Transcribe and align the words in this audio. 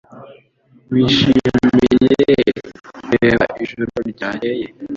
Wishimiye 0.91 1.49
kureba 3.07 3.45
ijoro 3.63 3.95
ryakeye 4.11 4.65